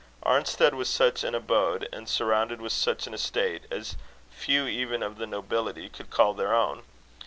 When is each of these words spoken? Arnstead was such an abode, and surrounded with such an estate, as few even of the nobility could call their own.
Arnstead 0.23 0.73
was 0.73 0.89
such 0.89 1.23
an 1.23 1.35
abode, 1.35 1.87
and 1.93 2.09
surrounded 2.09 2.59
with 2.59 2.71
such 2.73 3.05
an 3.05 3.13
estate, 3.13 3.65
as 3.69 3.97
few 4.31 4.65
even 4.65 5.03
of 5.03 5.19
the 5.19 5.27
nobility 5.27 5.89
could 5.89 6.09
call 6.09 6.33
their 6.33 6.55
own. 6.55 6.81